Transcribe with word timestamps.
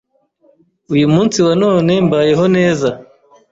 Uyu 0.93 1.07
munsi 1.13 1.37
wa 1.45 1.53
none 1.63 1.91
mbayeho 2.05 2.45
neza 2.55 2.89